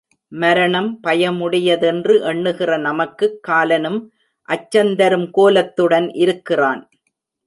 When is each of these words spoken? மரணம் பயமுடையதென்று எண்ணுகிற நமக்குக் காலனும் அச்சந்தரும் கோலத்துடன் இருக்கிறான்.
மரணம் 0.31 0.99
பயமுடையதென்று 1.07 2.21
எண்ணுகிற 2.21 2.77
நமக்குக் 2.77 3.37
காலனும் 3.47 3.99
அச்சந்தரும் 4.49 5.29
கோலத்துடன் 5.31 6.09
இருக்கிறான். 6.13 6.89